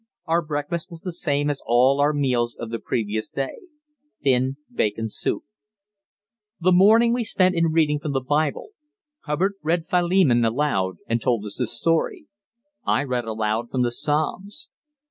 [0.25, 3.59] Our breakfast was the same as all our meals of the previous day
[4.23, 5.43] thin bacon soup.
[6.59, 8.69] The morning we spent in reading from the Bible.
[9.25, 12.25] Hubbard read Philemon aloud and told us the story.
[12.83, 14.69] I read aloud from the Psalms.